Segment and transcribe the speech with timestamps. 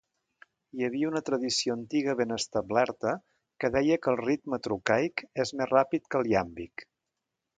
[0.77, 3.13] Hi havia una tradició antiga ben establerta
[3.63, 6.87] que deia que el ritme trocaic és més ràpid que el iàmbic.